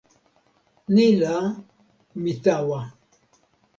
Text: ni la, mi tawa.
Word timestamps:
ni 0.93 1.05
la, 1.21 1.33
mi 2.21 2.31
tawa. 2.43 2.79